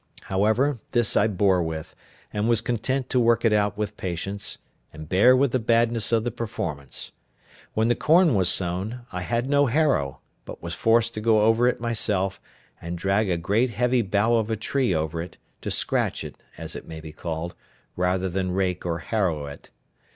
[0.23, 1.95] However, this I bore with,
[2.33, 4.57] and was content to work it out with patience,
[4.91, 7.11] and bear with the badness of the performance.
[7.75, 11.67] When the corn was sown, I had no harrow, but was forced to go over
[11.67, 12.41] it myself,
[12.81, 16.75] and drag a great heavy bough of a tree over it, to scratch it, as
[16.75, 17.53] it may be called,
[17.95, 19.69] rather than rake or harrow it.